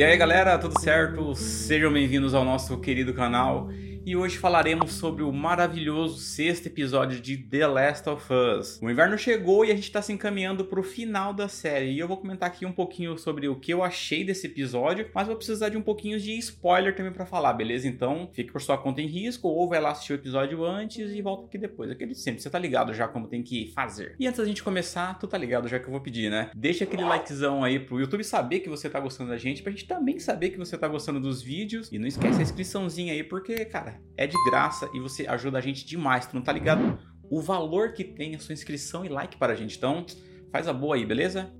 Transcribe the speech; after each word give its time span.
E 0.00 0.02
aí 0.02 0.16
galera, 0.16 0.56
tudo 0.56 0.80
certo? 0.80 1.34
Sejam 1.34 1.92
bem-vindos 1.92 2.32
ao 2.32 2.42
nosso 2.42 2.78
querido 2.78 3.12
canal 3.12 3.68
e 4.04 4.16
hoje 4.16 4.38
falaremos 4.38 4.92
sobre 4.92 5.22
o 5.22 5.30
maravilhoso 5.32 6.18
sexto 6.18 6.66
episódio 6.66 7.20
de 7.20 7.36
The 7.36 7.66
Last 7.66 8.08
of 8.08 8.26
Us. 8.32 8.78
O 8.82 8.90
inverno 8.90 9.18
chegou 9.18 9.64
e 9.64 9.70
a 9.70 9.74
gente 9.74 9.84
está 9.84 10.00
se 10.00 10.12
encaminhando 10.12 10.64
para 10.64 10.80
o 10.80 10.82
final 10.82 11.34
da 11.34 11.48
série 11.48 11.92
e 11.92 11.98
eu 11.98 12.08
vou 12.08 12.16
comentar 12.16 12.48
aqui 12.48 12.64
um 12.64 12.72
pouquinho 12.72 13.18
sobre 13.18 13.46
o 13.48 13.56
que 13.56 13.72
eu 13.72 13.82
achei 13.84 14.24
desse 14.24 14.46
episódio, 14.46 15.08
mas 15.14 15.26
vou 15.26 15.36
precisar 15.36 15.68
de 15.68 15.76
um 15.76 15.82
pouquinho 15.82 16.18
de 16.18 16.36
spoiler 16.38 16.96
também 16.96 17.12
para 17.12 17.26
falar, 17.26 17.52
beleza? 17.52 17.86
Então 17.86 18.30
fique 18.32 18.50
por 18.50 18.60
sua 18.60 18.78
conta 18.78 19.00
em 19.02 19.06
risco 19.06 19.48
ou 19.48 19.68
vai 19.68 19.80
lá 19.80 19.90
assistir 19.90 20.12
o 20.12 20.14
episódio 20.14 20.64
antes 20.64 21.12
e 21.12 21.20
volta 21.20 21.46
aqui 21.46 21.58
depois. 21.58 21.90
Aquele 21.90 22.14
sempre, 22.14 22.42
você 22.42 22.48
tá 22.48 22.58
ligado 22.58 22.94
já 22.94 23.06
como 23.06 23.28
tem 23.28 23.42
que 23.42 23.70
fazer. 23.74 24.16
E 24.18 24.26
antes 24.26 24.40
da 24.40 24.46
gente 24.46 24.62
começar, 24.62 25.18
tu 25.18 25.26
tá 25.26 25.36
ligado 25.36 25.68
já 25.68 25.78
que 25.78 25.86
eu 25.86 25.92
vou 25.92 26.00
pedir, 26.00 26.30
né? 26.30 26.50
Deixa 26.54 26.84
aquele 26.84 27.04
likezão 27.04 27.62
aí 27.62 27.78
pro 27.78 28.00
YouTube 28.00 28.24
saber 28.24 28.60
que 28.60 28.68
você 28.68 28.88
tá 28.88 28.98
gostando 28.98 29.30
da 29.30 29.36
gente, 29.36 29.62
pra 29.62 29.70
gente 29.70 29.86
também 29.86 30.18
saber 30.18 30.50
que 30.50 30.58
você 30.58 30.76
tá 30.78 30.88
gostando 30.88 31.20
dos 31.20 31.42
vídeos 31.42 31.92
e 31.92 31.98
não 31.98 32.06
esquece 32.06 32.38
a 32.38 32.42
inscriçãozinha 32.42 33.12
aí 33.12 33.22
porque, 33.22 33.64
cara, 33.66 33.99
é 34.16 34.26
de 34.26 34.36
graça 34.44 34.88
e 34.92 35.00
você 35.00 35.26
ajuda 35.26 35.58
a 35.58 35.60
gente 35.60 35.84
demais. 35.86 36.26
Tu 36.26 36.34
não 36.34 36.42
tá 36.42 36.52
ligado? 36.52 36.98
O 37.30 37.40
valor 37.40 37.92
que 37.92 38.04
tem 38.04 38.34
a 38.34 38.38
sua 38.38 38.52
inscrição 38.52 39.04
e 39.04 39.08
like 39.08 39.36
para 39.36 39.52
a 39.52 39.56
gente. 39.56 39.76
Então, 39.76 40.04
faz 40.50 40.68
a 40.68 40.72
boa 40.72 40.96
aí, 40.96 41.06
beleza? 41.06 41.52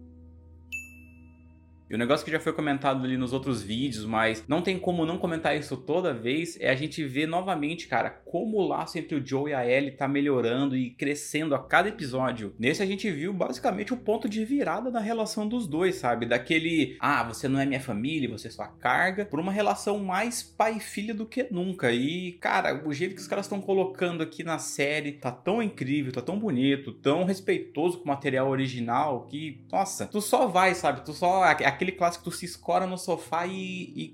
E 1.90 1.94
o 1.96 1.98
negócio 1.98 2.24
que 2.24 2.30
já 2.30 2.38
foi 2.38 2.52
comentado 2.52 3.04
ali 3.04 3.16
nos 3.16 3.32
outros 3.32 3.60
vídeos, 3.60 4.04
mas 4.04 4.44
não 4.46 4.62
tem 4.62 4.78
como 4.78 5.04
não 5.04 5.18
comentar 5.18 5.58
isso 5.58 5.76
toda 5.76 6.14
vez, 6.14 6.56
é 6.60 6.70
a 6.70 6.76
gente 6.76 7.02
ver 7.04 7.26
novamente, 7.26 7.88
cara, 7.88 8.08
como 8.08 8.58
o 8.58 8.66
laço 8.66 8.96
entre 8.96 9.16
o 9.16 9.26
Joe 9.26 9.50
e 9.50 9.54
a 9.54 9.68
Ellie 9.68 9.90
tá 9.90 10.06
melhorando 10.06 10.76
e 10.76 10.90
crescendo 10.90 11.52
a 11.52 11.58
cada 11.58 11.88
episódio. 11.88 12.54
Nesse 12.56 12.80
a 12.80 12.86
gente 12.86 13.10
viu 13.10 13.32
basicamente 13.32 13.92
o 13.92 13.96
ponto 13.96 14.28
de 14.28 14.44
virada 14.44 14.88
da 14.88 15.00
relação 15.00 15.48
dos 15.48 15.66
dois, 15.66 15.96
sabe? 15.96 16.26
Daquele, 16.26 16.96
ah, 17.00 17.24
você 17.24 17.48
não 17.48 17.58
é 17.58 17.66
minha 17.66 17.80
família, 17.80 18.28
você 18.28 18.46
é 18.46 18.50
sua 18.52 18.68
carga, 18.68 19.24
por 19.24 19.40
uma 19.40 19.50
relação 19.50 19.98
mais 19.98 20.44
pai 20.44 20.76
e 20.76 20.80
filha 20.80 21.12
do 21.12 21.26
que 21.26 21.48
nunca. 21.50 21.90
E, 21.90 22.32
cara, 22.40 22.86
o 22.86 22.92
jeito 22.92 23.16
que 23.16 23.20
os 23.20 23.26
caras 23.26 23.46
estão 23.46 23.60
colocando 23.60 24.22
aqui 24.22 24.44
na 24.44 24.60
série 24.60 25.10
tá 25.10 25.32
tão 25.32 25.60
incrível, 25.60 26.12
tá 26.12 26.22
tão 26.22 26.38
bonito, 26.38 26.92
tão 26.92 27.24
respeitoso 27.24 27.98
com 27.98 28.04
o 28.04 28.08
material 28.08 28.48
original 28.48 29.26
que, 29.28 29.60
nossa, 29.72 30.06
tu 30.06 30.20
só 30.20 30.46
vai, 30.46 30.72
sabe? 30.76 31.04
Tu 31.04 31.12
só 31.12 31.42
aquele 31.80 31.92
clássico 31.92 32.24
tu 32.24 32.30
se 32.30 32.44
escora 32.44 32.86
no 32.86 32.98
sofá 32.98 33.46
e, 33.46 33.54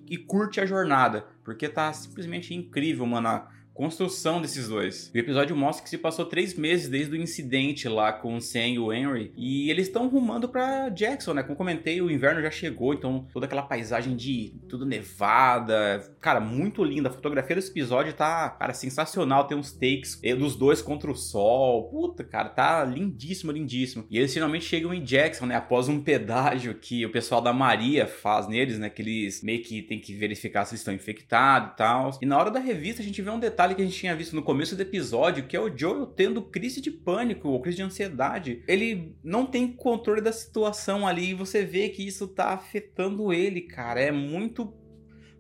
e, 0.08 0.14
e 0.14 0.18
curte 0.18 0.60
a 0.60 0.66
jornada. 0.66 1.26
Porque 1.42 1.68
tá 1.68 1.92
simplesmente 1.92 2.54
incrível, 2.54 3.04
mano 3.04 3.48
construção 3.76 4.40
desses 4.40 4.68
dois. 4.68 5.10
O 5.14 5.18
episódio 5.18 5.54
mostra 5.54 5.84
que 5.84 5.90
se 5.90 5.98
passou 5.98 6.24
três 6.24 6.54
meses 6.54 6.88
desde 6.88 7.12
o 7.12 7.20
incidente 7.20 7.88
lá 7.88 8.12
com 8.12 8.36
o 8.36 8.40
Sam 8.40 8.66
e 8.68 8.78
o 8.78 8.92
Henry, 8.92 9.32
e 9.36 9.70
eles 9.70 9.86
estão 9.86 10.08
rumando 10.08 10.48
para 10.48 10.88
Jackson, 10.88 11.34
né? 11.34 11.42
Como 11.42 11.56
comentei, 11.56 12.00
o 12.00 12.10
inverno 12.10 12.40
já 12.40 12.50
chegou, 12.50 12.94
então 12.94 13.26
toda 13.32 13.46
aquela 13.46 13.62
paisagem 13.62 14.16
de 14.16 14.54
tudo 14.68 14.86
nevada, 14.86 16.02
cara, 16.20 16.40
muito 16.40 16.82
linda. 16.82 17.08
A 17.08 17.12
fotografia 17.12 17.56
desse 17.56 17.70
episódio 17.70 18.12
tá, 18.12 18.48
cara, 18.50 18.72
sensacional. 18.72 19.46
Tem 19.46 19.56
uns 19.56 19.72
takes 19.72 20.20
dos 20.38 20.56
dois 20.56 20.80
contra 20.80 21.10
o 21.10 21.14
sol. 21.14 21.88
Puta, 21.90 22.24
cara, 22.24 22.48
tá 22.48 22.84
lindíssimo, 22.84 23.52
lindíssimo. 23.52 24.06
E 24.10 24.18
eles 24.18 24.32
finalmente 24.32 24.64
chegam 24.64 24.94
em 24.94 25.02
Jackson, 25.02 25.46
né? 25.46 25.56
Após 25.56 25.88
um 25.88 26.00
pedágio 26.02 26.74
que 26.74 27.04
o 27.04 27.10
pessoal 27.10 27.40
da 27.40 27.52
Maria 27.52 28.06
faz 28.06 28.48
neles, 28.48 28.78
né? 28.78 28.88
Que 28.88 29.02
eles 29.02 29.42
meio 29.42 29.62
que 29.62 29.82
tem 29.82 30.00
que 30.00 30.14
verificar 30.14 30.64
se 30.64 30.72
eles 30.72 30.80
estão 30.80 30.94
infectados 30.94 31.72
e 31.72 31.76
tal. 31.76 32.18
E 32.22 32.26
na 32.26 32.38
hora 32.38 32.50
da 32.50 32.60
revista 32.60 33.02
a 33.02 33.04
gente 33.04 33.20
vê 33.20 33.30
um 33.30 33.38
detalhe 33.38 33.65
detalhe 33.66 33.74
que 33.74 33.82
a 33.82 33.84
gente 33.84 33.98
tinha 33.98 34.14
visto 34.14 34.36
no 34.36 34.42
começo 34.42 34.76
do 34.76 34.82
episódio, 34.82 35.46
que 35.46 35.56
é 35.56 35.60
o 35.60 35.76
Joel 35.76 36.06
tendo 36.06 36.42
crise 36.42 36.80
de 36.80 36.90
pânico 36.90 37.48
ou 37.48 37.60
crise 37.60 37.78
de 37.78 37.82
ansiedade. 37.82 38.62
Ele 38.68 39.16
não 39.22 39.46
tem 39.46 39.66
controle 39.66 40.20
da 40.20 40.32
situação 40.32 41.06
ali 41.06 41.30
e 41.30 41.34
você 41.34 41.64
vê 41.64 41.88
que 41.88 42.06
isso 42.06 42.28
tá 42.28 42.50
afetando 42.50 43.32
ele, 43.32 43.62
cara. 43.62 44.00
É 44.00 44.12
muito 44.12 44.72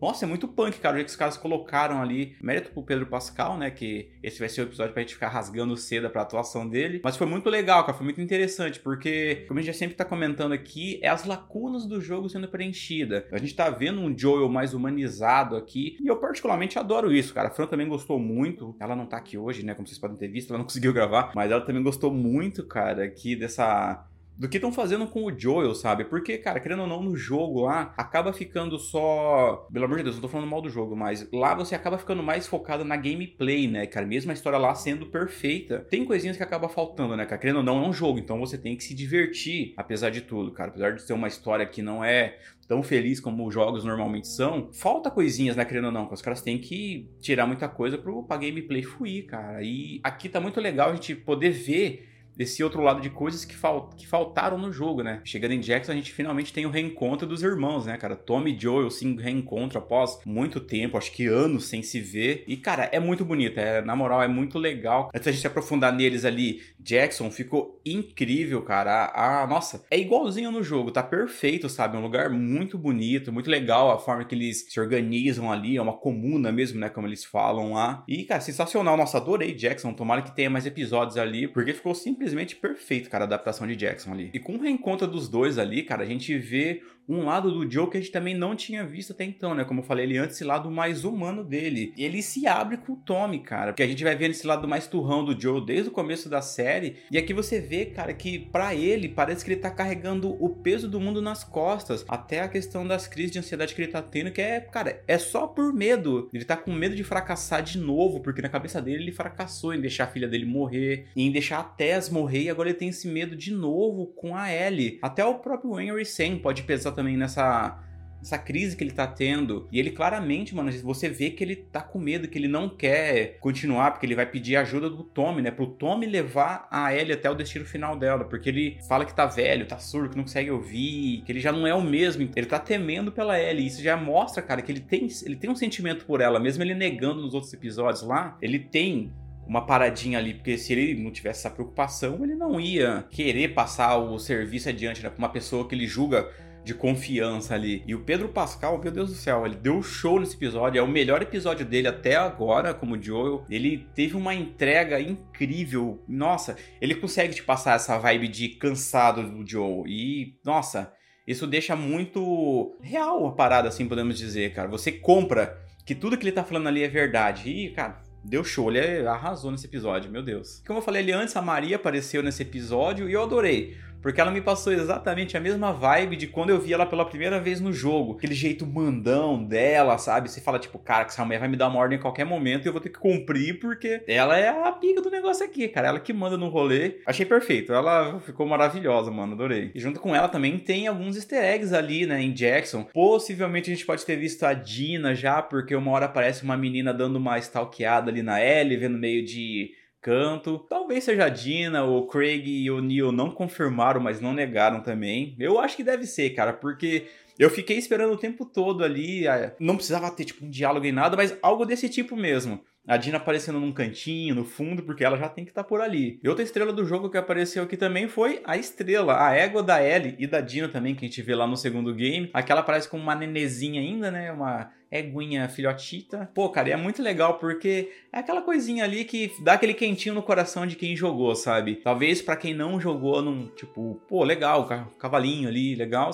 nossa, 0.00 0.24
é 0.24 0.28
muito 0.28 0.46
punk, 0.48 0.78
cara, 0.78 0.94
o 0.94 0.96
jeito 0.96 1.06
que 1.06 1.12
os 1.12 1.16
caras 1.16 1.36
colocaram 1.36 2.00
ali. 2.00 2.36
Mérito 2.40 2.70
pro 2.70 2.82
Pedro 2.82 3.06
Pascal, 3.06 3.56
né? 3.56 3.70
Que 3.70 4.10
esse 4.22 4.38
vai 4.38 4.48
ser 4.48 4.62
o 4.62 4.64
episódio 4.64 4.92
pra 4.92 5.02
gente 5.02 5.14
ficar 5.14 5.28
rasgando 5.28 5.76
seda 5.76 6.10
pra 6.10 6.22
atuação 6.22 6.68
dele. 6.68 7.00
Mas 7.02 7.16
foi 7.16 7.26
muito 7.26 7.48
legal, 7.48 7.82
cara, 7.82 7.96
foi 7.96 8.04
muito 8.04 8.20
interessante, 8.20 8.80
porque, 8.80 9.44
como 9.48 9.58
a 9.58 9.62
gente 9.62 9.72
já 9.72 9.78
sempre 9.78 9.96
tá 9.96 10.04
comentando 10.04 10.52
aqui, 10.52 10.98
é 11.02 11.08
as 11.08 11.24
lacunas 11.24 11.86
do 11.86 12.00
jogo 12.00 12.28
sendo 12.28 12.48
preenchida. 12.48 13.26
A 13.32 13.38
gente 13.38 13.54
tá 13.54 13.70
vendo 13.70 14.00
um 14.00 14.16
Joel 14.16 14.48
mais 14.48 14.74
humanizado 14.74 15.56
aqui, 15.56 15.96
e 16.00 16.06
eu 16.06 16.16
particularmente 16.16 16.78
adoro 16.78 17.12
isso, 17.12 17.32
cara. 17.32 17.48
A 17.48 17.50
Fran 17.50 17.66
também 17.66 17.88
gostou 17.88 18.18
muito. 18.18 18.76
Ela 18.78 18.94
não 18.94 19.06
tá 19.06 19.16
aqui 19.16 19.38
hoje, 19.38 19.64
né? 19.64 19.74
Como 19.74 19.86
vocês 19.86 19.98
podem 19.98 20.16
ter 20.16 20.28
visto, 20.28 20.50
ela 20.50 20.58
não 20.58 20.64
conseguiu 20.66 20.92
gravar, 20.92 21.32
mas 21.34 21.50
ela 21.50 21.60
também 21.60 21.82
gostou 21.82 22.12
muito, 22.12 22.64
cara, 22.64 23.04
aqui 23.04 23.34
dessa 23.36 24.06
do 24.36 24.48
que 24.48 24.58
estão 24.58 24.72
fazendo 24.72 25.06
com 25.06 25.24
o 25.24 25.38
Joel, 25.38 25.74
sabe? 25.74 26.04
Porque, 26.04 26.36
cara, 26.38 26.60
querendo 26.60 26.82
ou 26.82 26.86
não, 26.86 27.02
no 27.02 27.16
jogo 27.16 27.62
lá, 27.62 27.94
acaba 27.96 28.32
ficando 28.32 28.78
só. 28.78 29.66
Pelo 29.72 29.84
amor 29.86 29.98
de 29.98 30.04
Deus, 30.04 30.16
não 30.16 30.22
tô 30.22 30.28
falando 30.28 30.48
mal 30.48 30.60
do 30.60 30.68
jogo, 30.68 30.94
mas 30.94 31.28
lá 31.32 31.54
você 31.54 31.74
acaba 31.74 31.98
ficando 31.98 32.22
mais 32.22 32.46
focado 32.46 32.84
na 32.84 32.96
gameplay, 32.96 33.66
né, 33.66 33.86
cara? 33.86 34.06
Mesmo 34.06 34.30
a 34.30 34.34
história 34.34 34.58
lá 34.58 34.74
sendo 34.74 35.06
perfeita. 35.06 35.86
Tem 35.90 36.04
coisinhas 36.04 36.36
que 36.36 36.42
acaba 36.42 36.68
faltando, 36.68 37.16
né, 37.16 37.24
cara? 37.24 37.40
Querendo 37.40 37.58
ou 37.58 37.62
não, 37.62 37.84
é 37.84 37.88
um 37.88 37.92
jogo, 37.92 38.18
então 38.18 38.38
você 38.38 38.58
tem 38.58 38.76
que 38.76 38.84
se 38.84 38.94
divertir, 38.94 39.72
apesar 39.76 40.10
de 40.10 40.20
tudo, 40.20 40.52
cara. 40.52 40.70
Apesar 40.70 40.92
de 40.92 41.02
ser 41.02 41.12
uma 41.12 41.28
história 41.28 41.64
que 41.64 41.80
não 41.80 42.04
é 42.04 42.38
tão 42.68 42.82
feliz 42.82 43.20
como 43.20 43.46
os 43.46 43.54
jogos 43.54 43.84
normalmente 43.84 44.28
são, 44.28 44.70
falta 44.72 45.10
coisinhas, 45.10 45.56
né, 45.56 45.64
querendo 45.64 45.86
ou 45.86 45.92
não, 45.92 46.06
que 46.06 46.14
os 46.14 46.22
caras 46.22 46.42
têm 46.42 46.58
que 46.58 47.08
tirar 47.20 47.46
muita 47.46 47.68
coisa 47.68 47.96
pro, 47.96 48.24
pra 48.24 48.36
gameplay 48.36 48.82
fluir, 48.82 49.26
cara. 49.26 49.62
E 49.62 50.00
aqui 50.02 50.28
tá 50.28 50.40
muito 50.40 50.60
legal 50.60 50.90
a 50.90 50.94
gente 50.94 51.14
poder 51.14 51.50
ver 51.50 52.15
desse 52.36 52.62
outro 52.62 52.82
lado 52.82 53.00
de 53.00 53.08
coisas 53.08 53.44
que, 53.44 53.56
fal 53.56 53.88
que 53.96 54.06
faltaram 54.06 54.58
no 54.58 54.70
jogo, 54.70 55.02
né? 55.02 55.20
Chegando 55.24 55.52
em 55.52 55.60
Jackson, 55.60 55.92
a 55.92 55.94
gente 55.94 56.12
finalmente 56.12 56.52
tem 56.52 56.66
o 56.66 56.70
reencontro 56.70 57.26
dos 57.26 57.42
irmãos, 57.42 57.86
né, 57.86 57.96
cara? 57.96 58.14
Tommy 58.14 58.54
e 58.54 58.60
Joel 58.60 58.90
se 58.90 59.10
reencontram 59.16 59.80
após 59.80 60.18
muito 60.26 60.60
tempo, 60.60 60.98
acho 60.98 61.12
que 61.12 61.26
anos 61.26 61.64
sem 61.64 61.82
se 61.82 62.00
ver. 62.00 62.44
E, 62.46 62.56
cara, 62.56 62.90
é 62.92 63.00
muito 63.00 63.24
bonito, 63.24 63.58
é, 63.58 63.80
na 63.80 63.96
moral, 63.96 64.22
é 64.22 64.28
muito 64.28 64.58
legal. 64.58 65.10
Antes 65.14 65.24
da 65.24 65.32
gente 65.32 65.40
se 65.40 65.46
aprofundar 65.46 65.92
neles 65.92 66.24
ali, 66.24 66.60
Jackson 66.78 67.30
ficou 67.30 67.80
incrível, 67.84 68.60
cara. 68.62 69.12
Ah, 69.14 69.46
nossa, 69.46 69.84
é 69.90 69.98
igualzinho 69.98 70.50
no 70.50 70.62
jogo, 70.62 70.90
tá 70.90 71.02
perfeito, 71.02 71.68
sabe? 71.68 71.96
Um 71.96 72.02
lugar 72.02 72.28
muito 72.28 72.76
bonito, 72.76 73.32
muito 73.32 73.50
legal 73.50 73.90
a 73.90 73.98
forma 73.98 74.24
que 74.24 74.34
eles 74.34 74.66
se 74.68 74.78
organizam 74.78 75.50
ali, 75.50 75.76
é 75.76 75.82
uma 75.82 75.96
comuna 75.96 76.52
mesmo, 76.52 76.78
né, 76.78 76.88
como 76.90 77.06
eles 77.06 77.24
falam 77.24 77.72
lá. 77.72 78.04
E, 78.06 78.24
cara, 78.24 78.40
sensacional. 78.40 78.96
Nossa, 78.96 79.16
adorei 79.16 79.54
Jackson. 79.54 79.92
Tomara 79.94 80.22
que 80.22 80.34
tenha 80.34 80.50
mais 80.50 80.66
episódios 80.66 81.16
ali, 81.16 81.48
porque 81.48 81.72
ficou 81.72 81.94
simplesmente 81.94 82.25
simplesmente 82.26 82.56
perfeito, 82.56 83.08
cara, 83.08 83.24
a 83.24 83.26
adaptação 83.26 83.66
de 83.66 83.76
Jackson 83.76 84.12
ali. 84.12 84.30
E 84.34 84.40
com 84.40 84.56
o 84.56 84.60
reencontro 84.60 85.06
dos 85.06 85.28
dois 85.28 85.58
ali, 85.58 85.82
cara, 85.82 86.02
a 86.02 86.06
gente 86.06 86.36
vê 86.36 86.82
um 87.08 87.24
lado 87.24 87.50
do 87.50 87.70
Joe 87.70 87.88
que 87.88 87.96
a 87.96 88.00
gente 88.00 88.12
também 88.12 88.34
não 88.34 88.56
tinha 88.56 88.84
visto 88.84 89.12
até 89.12 89.24
então, 89.24 89.54
né? 89.54 89.64
Como 89.64 89.80
eu 89.80 89.84
falei 89.84 90.06
ele 90.06 90.18
antes, 90.18 90.36
esse 90.36 90.44
lado 90.44 90.70
mais 90.70 91.04
humano 91.04 91.44
dele. 91.44 91.92
Ele 91.96 92.22
se 92.22 92.46
abre 92.46 92.76
com 92.76 92.92
o 92.92 92.96
Tommy, 92.96 93.40
cara. 93.40 93.72
Porque 93.72 93.82
a 93.82 93.86
gente 93.86 94.02
vai 94.02 94.16
vendo 94.16 94.32
esse 94.32 94.46
lado 94.46 94.66
mais 94.66 94.86
turrão 94.86 95.24
do 95.24 95.38
Joe 95.40 95.64
desde 95.64 95.88
o 95.88 95.92
começo 95.92 96.28
da 96.28 96.42
série. 96.42 96.96
E 97.10 97.18
aqui 97.18 97.32
você 97.32 97.60
vê, 97.60 97.86
cara, 97.86 98.12
que 98.12 98.38
para 98.38 98.74
ele 98.74 99.08
parece 99.08 99.44
que 99.44 99.52
ele 99.52 99.60
tá 99.60 99.70
carregando 99.70 100.36
o 100.42 100.48
peso 100.48 100.88
do 100.88 101.00
mundo 101.00 101.22
nas 101.22 101.44
costas. 101.44 102.04
Até 102.08 102.40
a 102.40 102.48
questão 102.48 102.86
das 102.86 103.06
crises 103.06 103.32
de 103.32 103.38
ansiedade 103.38 103.74
que 103.74 103.82
ele 103.82 103.92
tá 103.92 104.02
tendo, 104.02 104.30
que 104.30 104.40
é, 104.40 104.60
cara, 104.60 105.02
é 105.06 105.18
só 105.18 105.46
por 105.46 105.72
medo. 105.72 106.28
Ele 106.32 106.44
tá 106.44 106.56
com 106.56 106.72
medo 106.72 106.94
de 106.94 107.04
fracassar 107.04 107.62
de 107.62 107.78
novo, 107.78 108.20
porque 108.20 108.42
na 108.42 108.48
cabeça 108.48 108.80
dele 108.82 109.04
ele 109.04 109.12
fracassou 109.12 109.74
em 109.74 109.80
deixar 109.80 110.04
a 110.04 110.08
filha 110.08 110.28
dele 110.28 110.44
morrer, 110.44 111.06
em 111.16 111.30
deixar 111.30 111.60
a 111.60 111.64
Tess 111.64 112.08
morrer, 112.08 112.42
e 112.42 112.50
agora 112.50 112.68
ele 112.68 112.78
tem 112.78 112.88
esse 112.88 113.06
medo 113.08 113.36
de 113.36 113.52
novo 113.52 114.06
com 114.06 114.36
a 114.36 114.52
Ellie. 114.52 114.98
Até 115.02 115.24
o 115.24 115.34
próprio 115.34 115.78
Henry 115.78 116.04
Sam 116.04 116.38
pode 116.38 116.62
pesar 116.62 116.92
também 116.96 117.16
nessa 117.16 117.78
essa 118.26 118.38
crise 118.38 118.76
que 118.76 118.82
ele 118.82 118.90
tá 118.90 119.06
tendo. 119.06 119.68
E 119.70 119.78
ele 119.78 119.90
claramente, 119.90 120.54
mano, 120.54 120.70
você 120.82 121.08
vê 121.08 121.30
que 121.30 121.42
ele 121.42 121.56
tá 121.56 121.80
com 121.80 121.98
medo, 121.98 122.28
que 122.28 122.36
ele 122.36 122.48
não 122.48 122.68
quer 122.68 123.38
continuar, 123.38 123.92
porque 123.92 124.04
ele 124.04 124.14
vai 124.14 124.26
pedir 124.26 124.56
ajuda 124.56 124.90
do 124.90 125.02
Tommy, 125.04 125.42
né? 125.42 125.50
Pro 125.50 125.66
Tommy 125.66 126.06
levar 126.06 126.66
a 126.70 126.94
Ellie 126.94 127.12
até 127.12 127.30
o 127.30 127.34
destino 127.34 127.64
final 127.64 127.96
dela. 127.96 128.24
Porque 128.24 128.48
ele 128.48 128.78
fala 128.88 129.04
que 129.04 129.14
tá 129.14 129.26
velho, 129.26 129.66
tá 129.66 129.78
surdo, 129.78 130.10
que 130.10 130.16
não 130.16 130.24
consegue 130.24 130.50
ouvir, 130.50 131.22
que 131.24 131.32
ele 131.32 131.40
já 131.40 131.52
não 131.52 131.66
é 131.66 131.74
o 131.74 131.82
mesmo. 131.82 132.28
Ele 132.34 132.46
tá 132.46 132.58
temendo 132.58 133.12
pela 133.12 133.38
Ellie. 133.38 133.66
Isso 133.66 133.82
já 133.82 133.96
mostra, 133.96 134.42
cara, 134.42 134.60
que 134.60 134.72
ele 134.72 134.80
tem, 134.80 135.08
ele 135.24 135.36
tem 135.36 135.48
um 135.48 135.56
sentimento 135.56 136.04
por 136.04 136.20
ela, 136.20 136.40
mesmo 136.40 136.62
ele 136.62 136.74
negando 136.74 137.22
nos 137.22 137.34
outros 137.34 137.52
episódios 137.52 138.02
lá. 138.02 138.36
Ele 138.42 138.58
tem 138.58 139.12
uma 139.46 139.64
paradinha 139.64 140.18
ali, 140.18 140.34
porque 140.34 140.58
se 140.58 140.72
ele 140.72 141.00
não 141.00 141.12
tivesse 141.12 141.46
essa 141.46 141.50
preocupação, 141.50 142.24
ele 142.24 142.34
não 142.34 142.60
ia 142.60 143.04
querer 143.10 143.54
passar 143.54 143.96
o 143.96 144.18
serviço 144.18 144.68
adiante 144.68 145.02
né, 145.02 145.08
pra 145.08 145.18
uma 145.18 145.28
pessoa 145.28 145.68
que 145.68 145.74
ele 145.74 145.86
julga 145.86 146.28
de 146.66 146.74
confiança 146.74 147.54
ali. 147.54 147.84
E 147.86 147.94
o 147.94 148.00
Pedro 148.00 148.28
Pascal, 148.28 148.80
meu 148.82 148.90
Deus 148.90 149.10
do 149.10 149.14
céu, 149.14 149.46
ele 149.46 149.54
deu 149.54 149.80
show 149.84 150.18
nesse 150.18 150.34
episódio. 150.34 150.80
É 150.80 150.82
o 150.82 150.88
melhor 150.88 151.22
episódio 151.22 151.64
dele 151.64 151.86
até 151.86 152.16
agora, 152.16 152.74
como 152.74 153.00
Joel. 153.00 153.44
Ele 153.48 153.86
teve 153.94 154.16
uma 154.16 154.34
entrega 154.34 155.00
incrível. 155.00 156.02
Nossa, 156.08 156.56
ele 156.80 156.96
consegue 156.96 157.36
te 157.36 157.42
passar 157.44 157.76
essa 157.76 157.96
vibe 157.98 158.26
de 158.26 158.48
cansado 158.48 159.22
do 159.22 159.48
Joel. 159.48 159.84
E, 159.86 160.40
nossa, 160.44 160.92
isso 161.24 161.46
deixa 161.46 161.76
muito 161.76 162.76
real 162.82 163.28
a 163.28 163.32
parada, 163.32 163.68
assim 163.68 163.86
podemos 163.86 164.18
dizer, 164.18 164.52
cara. 164.52 164.66
Você 164.68 164.90
compra 164.90 165.56
que 165.86 165.94
tudo 165.94 166.18
que 166.18 166.24
ele 166.24 166.32
tá 166.32 166.42
falando 166.42 166.66
ali 166.66 166.82
é 166.82 166.88
verdade. 166.88 167.48
E, 167.48 167.70
cara, 167.70 168.02
deu 168.24 168.42
show, 168.42 168.72
ele 168.72 169.06
arrasou 169.06 169.52
nesse 169.52 169.68
episódio, 169.68 170.10
meu 170.10 170.20
Deus. 170.20 170.64
Como 170.66 170.80
eu 170.80 170.82
falei 170.82 171.00
ali 171.00 171.12
antes, 171.12 171.36
a 171.36 171.40
Maria 171.42 171.76
apareceu 171.76 172.24
nesse 172.24 172.42
episódio 172.42 173.08
e 173.08 173.12
eu 173.12 173.22
adorei. 173.22 173.76
Porque 174.06 174.20
ela 174.20 174.30
me 174.30 174.40
passou 174.40 174.72
exatamente 174.72 175.36
a 175.36 175.40
mesma 175.40 175.72
vibe 175.72 176.14
de 176.14 176.28
quando 176.28 176.50
eu 176.50 176.60
vi 176.60 176.72
ela 176.72 176.86
pela 176.86 177.04
primeira 177.04 177.40
vez 177.40 177.60
no 177.60 177.72
jogo. 177.72 178.12
Aquele 178.12 178.36
jeito 178.36 178.64
mandão 178.64 179.42
dela, 179.42 179.98
sabe? 179.98 180.30
Você 180.30 180.40
fala, 180.40 180.60
tipo, 180.60 180.78
cara, 180.78 181.04
que 181.04 181.10
essa 181.10 181.24
mulher 181.24 181.40
vai 181.40 181.48
me 181.48 181.56
dar 181.56 181.66
uma 181.66 181.80
ordem 181.80 181.98
em 181.98 182.00
qualquer 182.00 182.24
momento 182.24 182.64
e 182.64 182.68
eu 182.68 182.72
vou 182.72 182.80
ter 182.80 182.90
que 182.90 183.00
cumprir, 183.00 183.58
porque 183.58 184.04
ela 184.06 184.38
é 184.38 184.48
a 184.48 184.70
pica 184.70 185.02
do 185.02 185.10
negócio 185.10 185.44
aqui, 185.44 185.66
cara. 185.66 185.88
Ela 185.88 185.98
que 185.98 186.12
manda 186.12 186.36
no 186.36 186.48
rolê. 186.48 187.00
Achei 187.04 187.26
perfeito. 187.26 187.72
Ela 187.72 188.20
ficou 188.20 188.46
maravilhosa, 188.46 189.10
mano. 189.10 189.32
Adorei. 189.32 189.72
E 189.74 189.80
junto 189.80 189.98
com 189.98 190.14
ela 190.14 190.28
também 190.28 190.56
tem 190.56 190.86
alguns 190.86 191.16
easter 191.16 191.42
eggs 191.42 191.74
ali, 191.74 192.06
né, 192.06 192.22
em 192.22 192.32
Jackson. 192.32 192.84
Possivelmente 192.84 193.72
a 193.72 193.74
gente 193.74 193.84
pode 193.84 194.06
ter 194.06 194.14
visto 194.14 194.44
a 194.44 194.54
Dina 194.54 195.16
já, 195.16 195.42
porque 195.42 195.74
uma 195.74 195.90
hora 195.90 196.06
aparece 196.06 196.44
uma 196.44 196.56
menina 196.56 196.94
dando 196.94 197.16
uma 197.16 197.40
stalkeada 197.40 198.08
ali 198.08 198.22
na 198.22 198.40
Ellie, 198.40 198.76
vendo 198.76 198.98
meio 198.98 199.24
de 199.24 199.72
canto. 200.06 200.60
Talvez 200.68 201.02
seja 201.02 201.24
a 201.24 201.28
Dina, 201.28 201.82
o 201.84 202.06
Craig 202.06 202.46
e 202.46 202.70
o 202.70 202.80
Neil 202.80 203.10
não 203.10 203.28
confirmaram, 203.28 204.00
mas 204.00 204.20
não 204.20 204.32
negaram 204.32 204.80
também. 204.80 205.34
Eu 205.36 205.58
acho 205.58 205.76
que 205.76 205.82
deve 205.82 206.06
ser, 206.06 206.30
cara, 206.30 206.52
porque 206.52 207.08
eu 207.36 207.50
fiquei 207.50 207.76
esperando 207.76 208.12
o 208.12 208.16
tempo 208.16 208.46
todo 208.46 208.84
ali. 208.84 209.24
Não 209.58 209.74
precisava 209.74 210.08
ter, 210.12 210.24
tipo, 210.26 210.44
um 210.44 210.48
diálogo 210.48 210.84
nem 210.84 210.92
nada, 210.92 211.16
mas 211.16 211.36
algo 211.42 211.66
desse 211.66 211.88
tipo 211.88 212.14
mesmo. 212.14 212.60
A 212.86 212.96
Dina 212.96 213.16
aparecendo 213.16 213.58
num 213.58 213.72
cantinho, 213.72 214.34
no 214.34 214.44
fundo, 214.44 214.82
porque 214.82 215.02
ela 215.02 215.18
já 215.18 215.28
tem 215.28 215.44
que 215.44 215.50
estar 215.50 215.64
tá 215.64 215.68
por 215.68 215.80
ali. 215.80 216.20
E 216.22 216.28
outra 216.28 216.44
estrela 216.44 216.72
do 216.72 216.86
jogo 216.86 217.10
que 217.10 217.16
apareceu 217.16 217.64
aqui 217.64 217.76
também 217.76 218.06
foi 218.06 218.40
a 218.44 218.56
estrela, 218.56 219.26
a 219.26 219.34
égua 219.34 219.62
da 219.62 219.82
Ellie 219.82 220.14
e 220.18 220.26
da 220.26 220.40
Dina 220.40 220.68
também, 220.68 220.94
que 220.94 221.04
a 221.04 221.08
gente 221.08 221.20
vê 221.20 221.34
lá 221.34 221.46
no 221.46 221.56
segundo 221.56 221.92
game. 221.92 222.30
Aquela 222.32 222.62
parece 222.62 222.88
com 222.88 222.96
uma 222.96 223.16
nenezinha 223.16 223.80
ainda, 223.80 224.10
né? 224.10 224.30
Uma 224.30 224.70
éguinha 224.88 225.48
filhotita. 225.48 226.30
Pô, 226.32 226.48
cara, 226.48 226.70
é 226.70 226.76
muito 226.76 227.02
legal 227.02 227.38
porque 227.38 227.90
é 228.12 228.20
aquela 228.20 228.42
coisinha 228.42 228.84
ali 228.84 229.04
que 229.04 229.32
dá 229.40 229.54
aquele 229.54 229.74
quentinho 229.74 230.14
no 230.14 230.22
coração 230.22 230.64
de 230.64 230.76
quem 230.76 230.94
jogou, 230.94 231.34
sabe? 231.34 231.76
Talvez 231.76 232.22
para 232.22 232.36
quem 232.36 232.54
não 232.54 232.80
jogou, 232.80 233.20
num 233.20 233.48
tipo, 233.48 234.00
pô, 234.08 234.22
legal, 234.22 234.66
cavalinho 234.98 235.48
ali, 235.48 235.74
legal. 235.74 236.10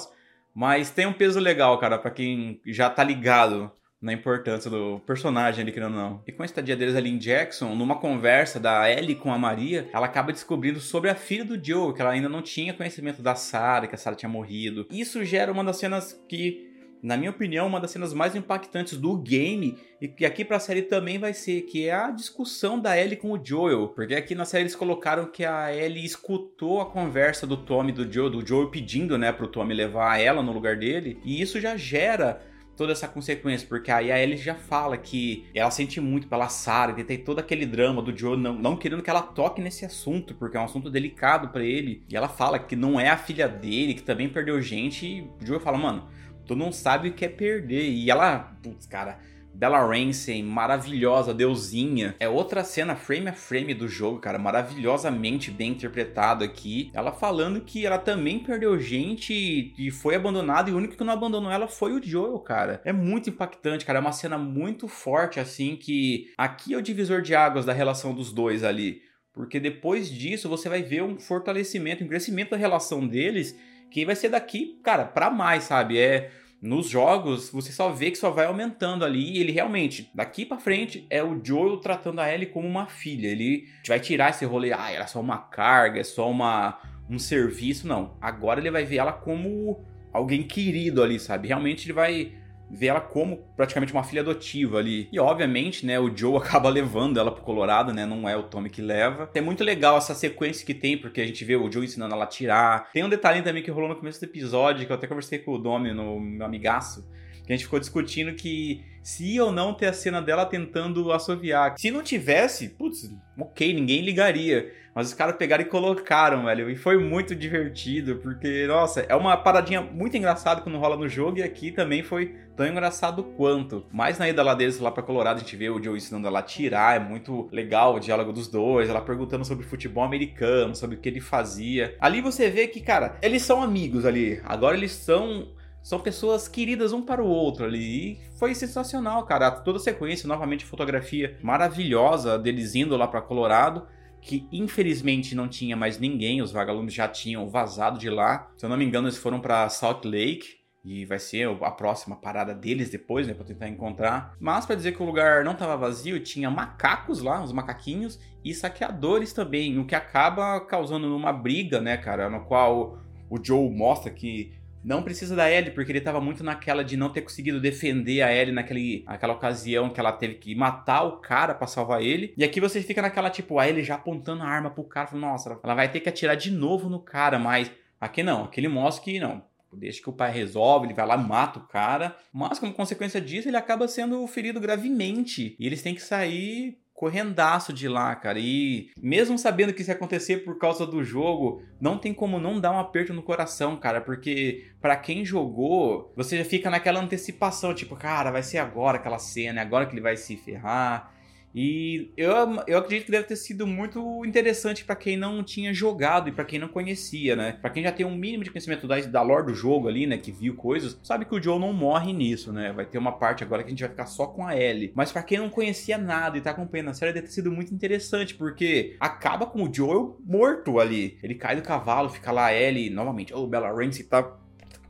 Mas 0.54 0.90
tem 0.90 1.06
um 1.06 1.12
peso 1.12 1.38
legal, 1.38 1.78
cara, 1.78 1.98
para 1.98 2.10
quem 2.10 2.60
já 2.66 2.88
tá 2.90 3.02
ligado 3.04 3.70
na 4.02 4.12
importância 4.12 4.68
do 4.68 5.00
personagem 5.06 5.62
ali, 5.62 5.70
querendo 5.70 5.94
ou 5.94 6.02
não. 6.02 6.22
E 6.26 6.32
com 6.32 6.42
a 6.42 6.46
estadia 6.46 6.76
deles 6.76 6.96
ali 6.96 7.08
em 7.08 7.18
Jackson, 7.18 7.74
numa 7.76 7.94
conversa 7.94 8.58
da 8.58 8.90
Ellie 8.90 9.14
com 9.14 9.32
a 9.32 9.38
Maria, 9.38 9.88
ela 9.92 10.06
acaba 10.06 10.32
descobrindo 10.32 10.80
sobre 10.80 11.08
a 11.08 11.14
filha 11.14 11.44
do 11.44 11.64
Joe, 11.64 11.94
que 11.94 12.02
ela 12.02 12.10
ainda 12.10 12.28
não 12.28 12.42
tinha 12.42 12.74
conhecimento 12.74 13.22
da 13.22 13.36
Sarah, 13.36 13.86
que 13.86 13.94
a 13.94 13.98
Sarah 13.98 14.16
tinha 14.16 14.28
morrido. 14.28 14.88
Isso 14.90 15.24
gera 15.24 15.52
uma 15.52 15.62
das 15.62 15.76
cenas 15.76 16.20
que 16.28 16.72
na 17.02 17.16
minha 17.16 17.32
opinião, 17.32 17.66
uma 17.66 17.80
das 17.80 17.90
cenas 17.90 18.14
mais 18.14 18.36
impactantes 18.36 18.96
do 18.96 19.16
game 19.16 19.76
e 20.00 20.06
que 20.06 20.24
aqui 20.24 20.44
pra 20.44 20.60
série 20.60 20.82
também 20.82 21.18
vai 21.18 21.34
ser, 21.34 21.62
que 21.62 21.88
é 21.88 21.92
a 21.92 22.12
discussão 22.12 22.78
da 22.78 22.96
Ellie 22.96 23.16
com 23.16 23.32
o 23.32 23.44
Joel. 23.44 23.88
Porque 23.88 24.14
aqui 24.14 24.36
na 24.36 24.44
série 24.44 24.62
eles 24.62 24.76
colocaram 24.76 25.26
que 25.26 25.44
a 25.44 25.74
Ellie 25.74 26.04
escutou 26.04 26.80
a 26.80 26.86
conversa 26.86 27.44
do 27.44 27.56
Tommy 27.56 27.90
do 27.90 28.10
Joel, 28.10 28.30
do 28.30 28.46
Joel 28.46 28.70
pedindo, 28.70 29.18
né, 29.18 29.32
pro 29.32 29.48
Tommy 29.48 29.74
levar 29.74 30.20
ela 30.20 30.44
no 30.44 30.52
lugar 30.52 30.76
dele, 30.76 31.18
e 31.24 31.42
isso 31.42 31.60
já 31.60 31.76
gera 31.76 32.40
toda 32.76 32.92
essa 32.92 33.06
consequência, 33.08 33.66
porque 33.68 33.90
aí 33.90 34.10
a 34.10 34.20
Ellie 34.20 34.36
já 34.36 34.54
fala 34.54 34.96
que 34.96 35.46
ela 35.54 35.70
sente 35.70 36.00
muito 36.00 36.28
pela 36.28 36.48
Sarah, 36.48 36.94
que 36.94 37.04
tem 37.04 37.18
todo 37.18 37.38
aquele 37.38 37.66
drama 37.66 38.02
do 38.02 38.16
Joe 38.16 38.36
não, 38.36 38.54
não 38.54 38.76
querendo 38.76 39.02
que 39.02 39.10
ela 39.10 39.22
toque 39.22 39.60
nesse 39.60 39.84
assunto, 39.84 40.34
porque 40.34 40.56
é 40.56 40.60
um 40.60 40.64
assunto 40.64 40.90
delicado 40.90 41.48
para 41.48 41.64
ele. 41.64 42.02
E 42.08 42.16
ela 42.16 42.28
fala 42.28 42.58
que 42.58 42.74
não 42.74 42.98
é 42.98 43.08
a 43.08 43.16
filha 43.16 43.48
dele, 43.48 43.94
que 43.94 44.02
também 44.02 44.28
perdeu 44.28 44.60
gente, 44.60 45.06
e 45.06 45.20
o 45.20 45.46
Joe 45.46 45.60
fala, 45.60 45.78
mano, 45.78 46.08
tu 46.46 46.56
não 46.56 46.72
sabe 46.72 47.08
o 47.08 47.12
que 47.12 47.24
é 47.24 47.28
perder. 47.28 47.90
E 47.90 48.10
ela, 48.10 48.56
putz, 48.62 48.86
cara, 48.86 49.18
Bella 49.54 49.84
Ramsey, 49.84 50.42
maravilhosa, 50.42 51.34
deusinha. 51.34 52.14
É 52.18 52.28
outra 52.28 52.64
cena 52.64 52.96
frame 52.96 53.28
a 53.28 53.32
frame 53.32 53.74
do 53.74 53.86
jogo, 53.86 54.18
cara, 54.18 54.38
maravilhosamente 54.38 55.50
bem 55.50 55.72
interpretado 55.72 56.42
aqui. 56.42 56.90
Ela 56.94 57.12
falando 57.12 57.60
que 57.60 57.86
ela 57.86 57.98
também 57.98 58.38
perdeu 58.38 58.78
gente 58.80 59.74
e 59.78 59.90
foi 59.90 60.14
abandonada 60.14 60.70
e 60.70 60.72
o 60.72 60.76
único 60.76 60.96
que 60.96 61.04
não 61.04 61.12
abandonou 61.12 61.50
ela 61.50 61.68
foi 61.68 61.92
o 61.92 62.02
Joel, 62.02 62.38
cara. 62.38 62.80
É 62.84 62.92
muito 62.92 63.30
impactante, 63.30 63.84
cara, 63.84 63.98
é 63.98 64.00
uma 64.00 64.12
cena 64.12 64.38
muito 64.38 64.88
forte 64.88 65.38
assim 65.38 65.76
que 65.76 66.32
aqui 66.36 66.74
é 66.74 66.76
o 66.76 66.82
divisor 66.82 67.22
de 67.22 67.34
águas 67.34 67.64
da 67.64 67.72
relação 67.72 68.14
dos 68.14 68.32
dois 68.32 68.64
ali. 68.64 69.02
Porque 69.32 69.58
depois 69.58 70.10
disso 70.10 70.48
você 70.48 70.68
vai 70.68 70.82
ver 70.82 71.02
um 71.02 71.18
fortalecimento, 71.18 72.04
um 72.04 72.08
crescimento 72.08 72.50
da 72.50 72.56
relação 72.56 73.06
deles 73.06 73.56
que 73.90 74.04
vai 74.04 74.16
ser 74.16 74.30
daqui, 74.30 74.80
cara, 74.82 75.04
para 75.04 75.30
mais, 75.30 75.64
sabe? 75.64 75.98
É 75.98 76.30
nos 76.62 76.88
jogos, 76.88 77.50
você 77.50 77.72
só 77.72 77.90
vê 77.90 78.12
que 78.12 78.16
só 78.16 78.30
vai 78.30 78.46
aumentando 78.46 79.04
ali 79.04 79.32
e 79.32 79.40
ele 79.40 79.50
realmente, 79.50 80.08
daqui 80.14 80.46
para 80.46 80.60
frente, 80.60 81.04
é 81.10 81.20
o 81.20 81.44
Joel 81.44 81.78
tratando 81.78 82.20
a 82.20 82.32
Ellie 82.32 82.46
como 82.46 82.68
uma 82.68 82.86
filha. 82.86 83.26
Ele 83.26 83.66
vai 83.88 83.98
tirar 83.98 84.30
esse 84.30 84.44
rolê, 84.44 84.72
ah, 84.72 84.88
ela 84.92 85.04
é 85.04 85.08
só 85.08 85.20
uma 85.20 85.38
carga, 85.38 85.98
é 85.98 86.04
só 86.04 86.30
uma 86.30 86.78
um 87.10 87.18
serviço, 87.18 87.88
não. 87.88 88.16
Agora 88.20 88.60
ele 88.60 88.70
vai 88.70 88.84
ver 88.84 88.98
ela 88.98 89.12
como 89.12 89.84
alguém 90.12 90.44
querido 90.44 91.02
ali, 91.02 91.18
sabe? 91.18 91.48
Realmente 91.48 91.86
ele 91.86 91.92
vai 91.92 92.32
vê 92.72 92.86
ela 92.86 93.00
como 93.00 93.36
praticamente 93.54 93.92
uma 93.92 94.02
filha 94.02 94.22
adotiva 94.22 94.78
ali. 94.78 95.08
E 95.12 95.20
obviamente, 95.20 95.84
né, 95.84 96.00
o 96.00 96.14
Joe 96.16 96.38
acaba 96.42 96.70
levando 96.70 97.20
ela 97.20 97.30
pro 97.30 97.42
Colorado, 97.42 97.92
né? 97.92 98.06
Não 98.06 98.26
é 98.26 98.36
o 98.36 98.44
Tommy 98.44 98.70
que 98.70 98.80
leva. 98.80 99.30
É 99.34 99.40
muito 99.40 99.62
legal 99.62 99.98
essa 99.98 100.14
sequência 100.14 100.64
que 100.64 100.72
tem, 100.72 100.96
porque 100.96 101.20
a 101.20 101.26
gente 101.26 101.44
vê 101.44 101.54
o 101.54 101.70
Joe 101.70 101.84
ensinando 101.84 102.14
ela 102.14 102.24
a 102.24 102.26
tirar. 102.26 102.90
Tem 102.92 103.04
um 103.04 103.08
detalhe 103.08 103.42
também 103.42 103.62
que 103.62 103.70
rolou 103.70 103.90
no 103.90 103.96
começo 103.96 104.18
do 104.18 104.24
episódio, 104.24 104.86
que 104.86 104.92
eu 104.92 104.96
até 104.96 105.06
conversei 105.06 105.38
com 105.38 105.52
o 105.52 105.58
Domi, 105.58 105.92
no 105.92 106.18
meu 106.18 106.46
amigaço, 106.46 107.06
a 107.52 107.56
gente 107.56 107.64
ficou 107.64 107.80
discutindo 107.80 108.34
que 108.34 108.84
se 109.02 109.38
ou 109.40 109.50
não 109.50 109.74
ter 109.74 109.86
a 109.86 109.92
cena 109.92 110.22
dela 110.22 110.46
tentando 110.46 111.12
assoviar. 111.12 111.74
Se 111.76 111.90
não 111.90 112.02
tivesse, 112.02 112.68
putz, 112.68 113.10
ok, 113.36 113.72
ninguém 113.74 114.02
ligaria. 114.02 114.72
Mas 114.94 115.08
os 115.08 115.14
caras 115.14 115.36
pegaram 115.36 115.62
e 115.62 115.66
colocaram, 115.66 116.44
velho. 116.44 116.68
E 116.68 116.76
foi 116.76 116.98
muito 116.98 117.34
divertido, 117.34 118.16
porque, 118.16 118.66
nossa, 118.66 119.00
é 119.08 119.16
uma 119.16 119.36
paradinha 119.36 119.80
muito 119.80 120.16
engraçada 120.16 120.60
quando 120.60 120.78
rola 120.78 120.96
no 120.96 121.08
jogo. 121.08 121.38
E 121.38 121.42
aqui 121.42 121.72
também 121.72 122.02
foi 122.02 122.36
tão 122.54 122.66
engraçado 122.66 123.24
quanto. 123.24 123.86
Mas 123.90 124.18
na 124.18 124.28
ida 124.28 124.42
lá 124.42 124.54
deles, 124.54 124.78
lá 124.78 124.90
pra 124.90 125.02
Colorado, 125.02 125.38
a 125.38 125.40
gente 125.40 125.56
vê 125.56 125.70
o 125.70 125.82
Joe 125.82 125.96
ensinando 125.96 126.28
ela 126.28 126.40
a 126.40 126.42
tirar. 126.42 126.96
É 126.96 127.00
muito 127.00 127.48
legal 127.50 127.94
o 127.94 128.00
diálogo 128.00 128.34
dos 128.34 128.48
dois. 128.48 128.90
Ela 128.90 129.00
perguntando 129.00 129.46
sobre 129.46 129.64
futebol 129.64 130.04
americano, 130.04 130.76
sobre 130.76 130.96
o 130.96 131.00
que 131.00 131.08
ele 131.08 131.20
fazia. 131.20 131.96
Ali 131.98 132.20
você 132.20 132.50
vê 132.50 132.68
que, 132.68 132.80
cara, 132.80 133.16
eles 133.22 133.42
são 133.42 133.62
amigos 133.62 134.04
ali. 134.04 134.42
Agora 134.44 134.76
eles 134.76 134.92
são 134.92 135.48
são 135.82 136.00
pessoas 136.00 136.46
queridas 136.46 136.92
um 136.92 137.02
para 137.02 137.22
o 137.22 137.28
outro 137.28 137.64
ali. 137.64 138.12
E 138.12 138.18
foi 138.38 138.54
sensacional, 138.54 139.24
cara. 139.24 139.50
Toda 139.50 139.78
a 139.78 139.80
sequência, 139.80 140.28
novamente, 140.28 140.64
fotografia 140.64 141.36
maravilhosa 141.42 142.38
deles 142.38 142.74
indo 142.74 142.96
lá 142.96 143.08
para 143.08 143.20
Colorado. 143.20 143.86
Que 144.20 144.46
infelizmente 144.52 145.34
não 145.34 145.48
tinha 145.48 145.76
mais 145.76 145.98
ninguém, 145.98 146.40
os 146.40 146.52
vagalumes 146.52 146.94
já 146.94 147.08
tinham 147.08 147.48
vazado 147.48 147.98
de 147.98 148.08
lá. 148.08 148.52
Se 148.56 148.64
eu 148.64 148.70
não 148.70 148.76
me 148.76 148.84
engano, 148.84 149.08
eles 149.08 149.18
foram 149.18 149.40
para 149.40 149.68
Salt 149.68 150.04
Lake. 150.04 150.62
E 150.84 151.04
vai 151.04 151.18
ser 151.18 151.48
a 151.48 151.70
próxima 151.70 152.16
parada 152.16 152.52
deles 152.52 152.90
depois, 152.90 153.26
né? 153.26 153.34
Pra 153.34 153.44
tentar 153.44 153.68
encontrar. 153.68 154.34
Mas 154.40 154.66
para 154.66 154.74
dizer 154.74 154.92
que 154.92 155.02
o 155.02 155.06
lugar 155.06 155.44
não 155.44 155.52
estava 155.52 155.76
vazio, 155.76 156.18
tinha 156.20 156.50
macacos 156.50 157.20
lá, 157.20 157.40
uns 157.40 157.52
macaquinhos, 157.52 158.18
e 158.44 158.52
saqueadores 158.52 159.32
também. 159.32 159.78
O 159.78 159.86
que 159.86 159.94
acaba 159.94 160.58
causando 160.60 161.16
uma 161.16 161.32
briga, 161.32 161.80
né, 161.80 161.96
cara? 161.96 162.28
No 162.28 162.44
qual 162.44 162.98
o 163.30 163.38
Joe 163.42 163.70
mostra 163.70 164.10
que 164.10 164.52
não 164.84 165.02
precisa 165.02 165.36
da 165.36 165.50
Ellie, 165.50 165.70
porque 165.70 165.92
ele 165.92 166.00
tava 166.00 166.20
muito 166.20 166.42
naquela 166.42 166.82
de 166.82 166.96
não 166.96 167.10
ter 167.10 167.22
conseguido 167.22 167.60
defender 167.60 168.22
a 168.22 168.34
Ellie 168.34 168.52
naquele, 168.52 169.04
naquela 169.06 169.34
ocasião 169.34 169.90
que 169.90 170.00
ela 170.00 170.12
teve 170.12 170.34
que 170.34 170.54
matar 170.54 171.02
o 171.02 171.18
cara 171.18 171.54
para 171.54 171.66
salvar 171.66 172.02
ele. 172.02 172.34
E 172.36 172.44
aqui 172.44 172.60
você 172.60 172.82
fica 172.82 173.02
naquela, 173.02 173.30
tipo, 173.30 173.58
a 173.58 173.68
Ellie 173.68 173.84
já 173.84 173.94
apontando 173.94 174.42
a 174.42 174.46
arma 174.46 174.70
pro 174.70 174.84
cara, 174.84 175.06
falando, 175.06 175.24
nossa, 175.24 175.58
ela 175.62 175.74
vai 175.74 175.90
ter 175.90 176.00
que 176.00 176.08
atirar 176.08 176.36
de 176.36 176.50
novo 176.50 176.88
no 176.88 177.00
cara, 177.00 177.38
mas 177.38 177.70
aqui 178.00 178.22
não, 178.22 178.44
aqui 178.44 178.60
ele 178.60 178.68
mostra 178.68 179.04
que 179.04 179.20
não. 179.20 179.42
Deixa 179.74 180.02
que 180.02 180.10
o 180.10 180.12
pai 180.12 180.30
resolve, 180.30 180.86
ele 180.86 180.94
vai 180.94 181.06
lá, 181.06 181.16
mata 181.16 181.58
o 181.58 181.66
cara. 181.66 182.14
Mas, 182.32 182.58
como 182.58 182.74
consequência 182.74 183.20
disso, 183.20 183.48
ele 183.48 183.56
acaba 183.56 183.88
sendo 183.88 184.26
ferido 184.26 184.60
gravemente. 184.60 185.56
E 185.58 185.66
eles 185.66 185.80
têm 185.80 185.94
que 185.94 186.02
sair 186.02 186.78
correndaço 187.02 187.72
de 187.72 187.88
lá, 187.88 188.14
cara. 188.14 188.38
E 188.38 188.92
mesmo 188.96 189.36
sabendo 189.36 189.72
que 189.72 189.82
isso 189.82 189.90
ia 189.90 189.96
acontecer 189.96 190.44
por 190.44 190.56
causa 190.56 190.86
do 190.86 191.02
jogo, 191.02 191.60
não 191.80 191.98
tem 191.98 192.14
como 192.14 192.38
não 192.38 192.60
dar 192.60 192.70
um 192.70 192.78
aperto 192.78 193.12
no 193.12 193.24
coração, 193.24 193.76
cara, 193.76 194.00
porque 194.00 194.68
para 194.80 194.94
quem 194.94 195.24
jogou, 195.24 196.12
você 196.14 196.38
já 196.38 196.44
fica 196.44 196.70
naquela 196.70 197.00
antecipação, 197.00 197.74
tipo, 197.74 197.96
cara, 197.96 198.30
vai 198.30 198.44
ser 198.44 198.58
agora 198.58 198.98
aquela 198.98 199.18
cena, 199.18 199.58
é 199.58 199.62
agora 199.64 199.84
que 199.84 199.94
ele 199.94 200.00
vai 200.00 200.16
se 200.16 200.36
ferrar. 200.36 201.12
E 201.54 202.10
eu, 202.16 202.32
eu 202.66 202.78
acredito 202.78 203.06
que 203.06 203.10
deve 203.10 203.26
ter 203.26 203.36
sido 203.36 203.66
muito 203.66 204.24
interessante 204.24 204.84
para 204.84 204.96
quem 204.96 205.16
não 205.16 205.42
tinha 205.42 205.72
jogado 205.72 206.28
e 206.28 206.32
para 206.32 206.44
quem 206.44 206.58
não 206.58 206.68
conhecia, 206.68 207.36
né? 207.36 207.52
Para 207.52 207.70
quem 207.70 207.82
já 207.82 207.92
tem 207.92 208.06
um 208.06 208.14
mínimo 208.14 208.44
de 208.44 208.50
conhecimento 208.50 208.86
da, 208.86 209.00
da 209.00 209.22
lore 209.22 209.46
do 209.46 209.54
jogo 209.54 209.88
ali, 209.88 210.06
né? 210.06 210.16
Que 210.16 210.32
viu 210.32 210.54
coisas, 210.54 210.98
sabe 211.02 211.24
que 211.24 211.34
o 211.34 211.42
Joe 211.42 211.58
não 211.58 211.72
morre 211.72 212.12
nisso, 212.12 212.52
né? 212.52 212.72
Vai 212.72 212.86
ter 212.86 212.98
uma 212.98 213.12
parte 213.12 213.44
agora 213.44 213.62
que 213.62 213.68
a 213.68 213.70
gente 213.70 213.80
vai 213.80 213.90
ficar 213.90 214.06
só 214.06 214.26
com 214.26 214.46
a 214.46 214.56
Ellie. 214.56 214.92
Mas 214.94 215.12
para 215.12 215.22
quem 215.22 215.38
não 215.38 215.50
conhecia 215.50 215.98
nada 215.98 216.38
e 216.38 216.40
tá 216.40 216.50
acompanhando 216.50 216.90
a 216.90 216.94
série, 216.94 217.12
deve 217.12 217.26
ter 217.26 217.32
sido 217.32 217.52
muito 217.52 217.74
interessante, 217.74 218.34
porque 218.34 218.96
acaba 218.98 219.46
com 219.46 219.62
o 219.62 219.72
Joel 219.72 220.18
morto 220.24 220.80
ali. 220.80 221.18
Ele 221.22 221.34
cai 221.34 221.56
do 221.56 221.62
cavalo, 221.62 222.08
fica 222.08 222.32
lá 222.32 222.46
a 222.46 222.54
Ellie, 222.54 222.90
novamente, 222.90 223.34
oh, 223.34 223.46
Bella 223.46 223.70
Ramsey 223.70 224.04
tá 224.04 224.38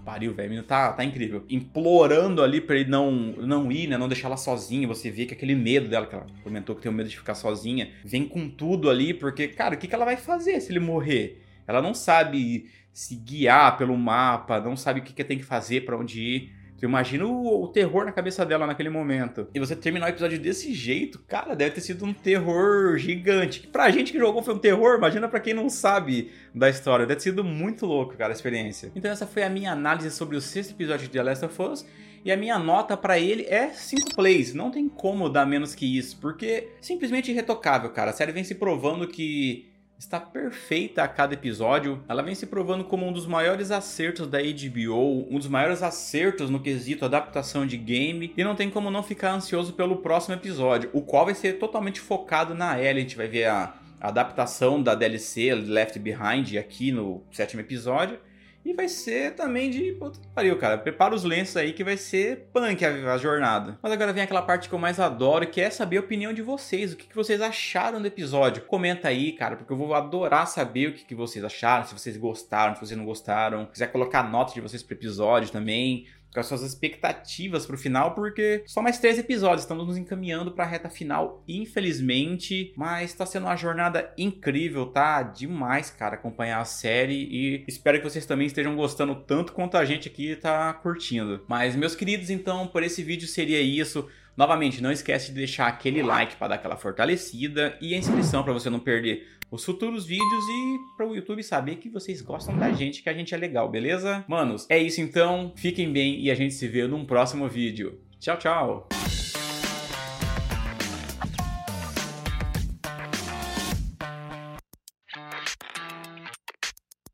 pariu, 0.05 0.35
velho. 0.35 0.63
Tá, 0.63 0.93
tá 0.93 1.05
incrível. 1.05 1.45
Implorando 1.49 2.43
ali 2.43 2.61
pra 2.61 2.77
ele 2.77 2.91
não, 2.91 3.13
não 3.13 3.71
ir, 3.71 3.89
né? 3.89 3.97
Não 3.97 4.09
deixar 4.09 4.29
ela 4.29 4.37
sozinha. 4.37 4.87
Você 4.89 5.11
vê 5.11 5.27
que 5.27 5.35
aquele 5.35 5.55
medo 5.55 5.89
dela, 5.89 6.07
que 6.07 6.15
ela 6.15 6.27
comentou 6.43 6.75
que 6.77 6.83
tem 6.83 6.91
o 6.91 6.95
medo 6.95 7.09
de 7.09 7.17
ficar 7.17 7.35
sozinha, 7.35 7.91
vem 8.05 8.27
com 8.27 8.49
tudo 8.49 8.91
ali, 8.91 9.15
porque, 9.15 9.49
cara, 9.49 9.75
o 9.75 9.79
que, 9.79 9.89
que 9.89 9.95
ela 9.95 10.05
vai 10.05 10.17
fazer 10.17 10.61
se 10.61 10.71
ele 10.73 10.81
morrer? 10.81 11.43
Ela 11.67 11.81
não 11.81 11.95
sabe 11.95 12.67
se 12.93 13.17
guiar 13.17 13.79
pelo 13.79 13.97
mapa, 13.97 14.61
não 14.61 14.77
sabe 14.77 15.01
o 15.01 15.03
que, 15.03 15.13
que 15.13 15.25
tem 15.25 15.39
que 15.39 15.45
fazer, 15.45 15.85
para 15.85 15.97
onde 15.97 16.21
ir. 16.21 16.62
Tu 16.83 16.87
imagina 16.87 17.25
o, 17.25 17.63
o, 17.63 17.69
terror 17.69 18.05
na 18.05 18.11
cabeça 18.11 18.45
dela 18.45 18.67
naquele 18.67 18.91
momento. 18.91 19.47
E 19.55 19.61
você 19.61 19.77
terminar 19.77 20.07
o 20.07 20.09
episódio 20.09 20.37
desse 20.37 20.75
jeito, 20.75 21.21
cara, 21.29 21.55
deve 21.55 21.77
ter 21.77 21.81
sido 21.81 22.05
um 22.05 22.13
terror 22.13 22.99
gigante. 22.99 23.69
Pra 23.69 23.89
gente 23.89 24.11
que 24.11 24.19
jogou 24.19 24.43
foi 24.43 24.53
um 24.53 24.59
terror, 24.59 24.97
imagina 24.97 25.29
para 25.29 25.39
quem 25.39 25.55
não 25.55 25.71
sabe 25.71 26.33
da 26.53 26.69
história. 26.69 27.07
Deve 27.07 27.21
ter 27.21 27.23
sido 27.23 27.45
muito 27.45 27.87
louco, 27.87 28.17
cara, 28.17 28.33
a 28.33 28.35
experiência. 28.35 28.91
Então 28.97 29.13
essa 29.13 29.29
foi 29.29 29.45
a 29.45 29.49
minha 29.49 29.71
análise 29.71 30.11
sobre 30.11 30.37
o 30.37 30.41
sexto 30.41 30.73
episódio 30.73 31.07
de 31.07 31.13
The 31.13 31.23
Last 31.23 31.45
of 31.45 31.63
Us. 31.63 31.87
E 32.25 32.33
a 32.33 32.37
minha 32.37 32.59
nota 32.59 32.97
para 32.97 33.17
ele 33.17 33.45
é 33.45 33.69
5 33.69 34.17
plays. 34.17 34.53
Não 34.53 34.69
tem 34.69 34.89
como 34.89 35.29
dar 35.29 35.47
menos 35.47 35.77
que 35.77 35.87
isso, 35.97 36.19
porque 36.21 36.71
simplesmente 36.81 37.31
irretocável, 37.31 37.91
cara. 37.91 38.11
A 38.11 38.13
série 38.13 38.33
vem 38.33 38.43
se 38.43 38.57
provando 38.57 39.07
que 39.07 39.72
está 40.03 40.19
perfeita 40.19 41.05
a 41.05 41.09
cada 41.09 41.35
episódio. 41.35 42.03
Ela 42.09 42.23
vem 42.23 42.35
se 42.35 42.47
provando 42.47 42.83
como 42.83 43.07
um 43.07 43.13
dos 43.13 43.25
maiores 43.25 43.71
acertos 43.71 44.27
da 44.27 44.39
HBO, 44.39 45.29
um 45.31 45.39
dos 45.39 45.47
maiores 45.47 45.81
acertos 45.81 46.51
no 46.51 46.59
quesito 46.59 47.05
adaptação 47.05 47.65
de 47.65 47.77
game, 47.77 48.33
e 48.37 48.43
não 48.43 48.57
tem 48.57 48.69
como 48.69 48.91
não 48.91 49.03
ficar 49.03 49.33
ansioso 49.33 49.75
pelo 49.75 49.99
próximo 49.99 50.35
episódio, 50.35 50.91
o 50.93 51.03
qual 51.03 51.27
vai 51.27 51.35
ser 51.35 51.55
totalmente 51.61 52.01
focado 52.01 52.53
na 52.53 52.81
Ellie. 52.81 52.99
A 52.99 53.01
gente 53.01 53.17
vai 53.17 53.29
ver 53.29 53.45
a, 53.45 53.75
adaptação 54.01 54.83
da 54.83 54.97
DLC 54.97 55.55
Left 55.55 55.97
Behind 56.01 56.57
aqui 56.59 56.91
no 56.91 57.23
sétimo 57.31 57.61
episódio. 57.61 58.19
E 58.65 58.73
vai 58.73 58.89
ser 58.89 59.35
também 59.35 59.71
de. 59.71 59.93
Puta 59.93 60.21
pariu, 60.35 60.57
cara. 60.57 60.79
Prepara 60.79 61.15
os 61.15 61.25
lenços 61.25 61.57
aí 61.57 61.73
que 61.73 61.83
vai 61.83 61.97
ser 61.97 62.49
punk 62.53 62.85
a, 62.85 63.13
a, 63.13 63.19
jornada. 63.19 63.79
Mas 63.83 63.93
agora 63.93 64.13
vem 64.13 64.23
aquela 64.23 64.43
parte 64.43 64.69
que 64.69 64.75
eu 64.75 64.79
mais 64.79 65.01
adoro, 65.01 65.47
que 65.47 65.61
é 65.61 65.69
saber 65.69 65.97
a 65.97 66.01
opinião 66.01 66.33
de 66.33 66.43
vocês. 66.43 66.93
O 66.93 66.97
que, 66.97 67.07
que 67.07 67.15
vocês 67.15 67.41
acharam 67.41 68.01
do 68.01 68.07
episódio? 68.07 68.63
Comenta 68.63 69.09
aí, 69.09 69.33
cara, 69.33 69.57
porque 69.57 69.73
eu 69.73 69.77
vou 69.77 69.95
adorar 69.95 70.47
saber 70.47 70.89
o 70.89 70.93
que, 70.95 71.05
que 71.05 71.15
vocês 71.15 71.45
acharam, 71.45 71.85
se 71.85 71.93
vocês 71.93 72.17
gostaram, 72.17 72.75
se 72.75 72.81
vocês 72.81 72.97
não 72.97 73.05
gostaram. 73.05 73.65
Se 73.67 73.73
quiser 73.73 73.89
colocar 73.89 74.23
nota 74.23 74.55
de 74.55 74.61
vocês 74.61 74.83
pro 74.83 74.95
episódio 74.95 75.51
também 75.51 76.07
com 76.33 76.41
as 76.41 76.47
suas 76.47 76.63
expectativas 76.63 77.67
pro 77.67 77.77
final, 77.77 78.15
porque 78.15 78.63
só 78.67 78.81
mais 78.81 78.99
três 78.99 79.19
episódios, 79.19 79.63
estamos 79.63 79.87
nos 79.87 79.97
encaminhando 79.97 80.53
pra 80.53 80.65
reta 80.65 80.89
final, 80.89 81.43
infelizmente, 81.47 82.73
mas 82.77 83.13
tá 83.13 83.27
sendo 83.27 83.47
uma 83.47 83.57
jornada 83.57 84.13
incrível, 84.17 84.87
tá? 84.87 85.23
Demais, 85.23 85.91
cara, 85.91 86.15
acompanhar 86.15 86.61
a 86.61 86.65
série 86.65 87.29
e 87.31 87.65
espero 87.69 87.99
que 87.99 88.05
vocês 88.09 88.27
também 88.27 88.47
estejam 88.47 88.75
gostando 88.75 89.15
tanto 89.15 89.53
quanto 89.53 89.77
a 89.77 89.85
gente 89.85 90.09
aqui 90.09 90.37
tá 90.37 90.73
curtindo. 90.75 91.45
Mas, 91.49 91.77
meus 91.77 91.95
queridos, 91.95 92.31
então, 92.31 92.67
por 92.67 92.83
esse 92.83 93.03
vídeo 93.03 93.29
seria 93.29 93.61
isso. 93.61 94.09
Novamente, 94.37 94.83
não 94.83 94.91
esquece 94.91 95.29
de 95.29 95.35
deixar 95.35 95.67
aquele 95.67 96.03
like 96.03 96.37
para 96.37 96.49
dar 96.49 96.55
aquela 96.57 96.77
fortalecida 96.77 97.77
e 97.81 97.95
a 97.95 97.99
inscrição 97.99 98.43
para 98.43 98.53
você 98.53 98.71
não 98.71 98.81
perder 98.81 99.27
os 99.51 99.65
futuros 99.65 100.07
vídeos 100.07 100.45
e 100.49 100.79
para 100.97 101.07
o 101.07 101.15
YouTube 101.15 101.43
saber 101.43 101.77
que 101.77 101.91
vocês 101.91 102.23
gostam 102.23 102.57
da 102.57 102.73
gente, 102.73 103.03
que 103.03 103.09
a 103.11 103.15
gente 103.15 103.35
é 103.35 103.37
legal, 103.37 103.69
beleza? 103.69 104.25
Manos, 104.27 104.67
é 104.71 104.79
isso 104.79 105.03
então. 105.03 105.53
Fiquem 105.57 105.93
bem 105.93 106.19
e 106.21 106.31
a 106.31 106.35
gente 106.35 106.55
se 106.55 106.67
vê 106.67 106.87
num 106.87 107.05
próximo 107.05 107.47
vídeo. 107.47 108.01
Tchau, 108.19 108.39
tchau! 108.39 109.02